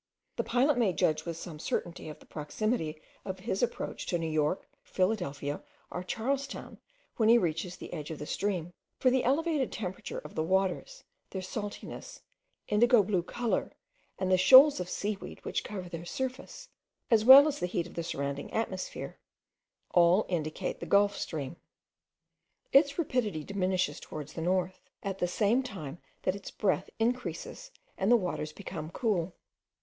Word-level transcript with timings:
The 0.37 0.43
pilot 0.43 0.79
may 0.79 0.93
judge, 0.93 1.25
with 1.25 1.37
some 1.37 1.59
certainty, 1.59 2.09
of 2.09 2.17
the 2.17 2.25
proximity 2.25 2.99
of 3.23 3.41
his 3.41 3.61
approach 3.61 4.07
to 4.07 4.17
New 4.17 4.25
York, 4.31 4.67
Philadelphia, 4.81 5.61
or 5.91 6.01
Charlestown 6.03 6.79
when 7.17 7.29
he 7.29 7.37
reaches 7.37 7.77
the 7.77 7.93
edge 7.93 8.09
of 8.09 8.17
the 8.17 8.25
stream; 8.25 8.73
for 8.97 9.11
the 9.11 9.23
elevated 9.23 9.71
temperature 9.71 10.17
of 10.17 10.33
the 10.33 10.41
waters, 10.41 11.03
their 11.29 11.43
saltness, 11.43 12.21
indigo 12.67 13.03
blue 13.03 13.21
colour, 13.21 13.73
and 14.17 14.31
the 14.31 14.39
shoals 14.39 14.79
of 14.79 14.89
seaweed 14.89 15.45
which 15.45 15.63
cover 15.63 15.87
their 15.87 16.03
surface, 16.03 16.69
as 17.11 17.23
well 17.23 17.47
as 17.47 17.59
the 17.59 17.67
heat 17.67 17.85
of 17.85 17.93
the 17.93 18.01
surrounding 18.01 18.51
atmosphere, 18.51 19.19
all 19.91 20.25
indicate 20.29 20.79
the 20.79 20.87
Gulf 20.87 21.15
stream. 21.15 21.57
Its 22.73 22.97
rapidity 22.97 23.43
diminishes 23.43 23.99
towards 23.99 24.33
the 24.33 24.41
north, 24.41 24.81
at 25.03 25.19
the 25.19 25.27
same 25.27 25.61
time 25.61 25.99
that 26.23 26.35
its 26.35 26.49
breadth 26.49 26.89
increases 26.97 27.69
and 27.99 28.09
the 28.11 28.15
waters 28.17 28.51
become 28.51 28.89
cool. 28.89 29.35